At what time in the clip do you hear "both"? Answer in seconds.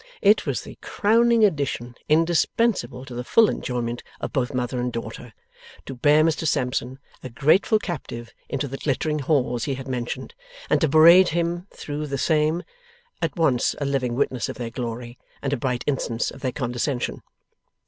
4.33-4.51